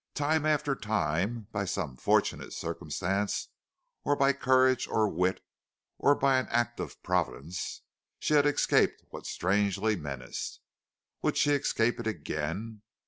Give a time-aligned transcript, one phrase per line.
[0.15, 3.49] Time after time by some fortunate circumstance
[4.03, 5.41] or by courage or wit
[5.99, 7.83] or by an act of Providence
[8.17, 10.59] she had escaped what strangely menaced.
[11.21, 12.81] Would she escape it again?